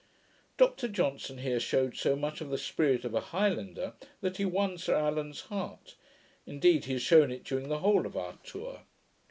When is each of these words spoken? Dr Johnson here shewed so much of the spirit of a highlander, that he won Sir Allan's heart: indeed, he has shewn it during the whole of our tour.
Dr 0.57 0.87
Johnson 0.87 1.37
here 1.37 1.59
shewed 1.59 1.95
so 1.95 2.15
much 2.15 2.41
of 2.41 2.49
the 2.49 2.57
spirit 2.57 3.05
of 3.05 3.13
a 3.13 3.19
highlander, 3.21 3.93
that 4.21 4.37
he 4.37 4.45
won 4.45 4.79
Sir 4.79 4.95
Allan's 4.95 5.41
heart: 5.41 5.93
indeed, 6.47 6.85
he 6.85 6.93
has 6.93 7.03
shewn 7.03 7.31
it 7.31 7.43
during 7.43 7.69
the 7.69 7.77
whole 7.77 8.07
of 8.07 8.17
our 8.17 8.39
tour. 8.43 8.79